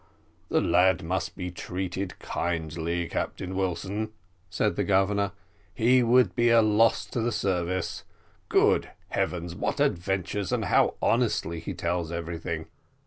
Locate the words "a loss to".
6.49-7.21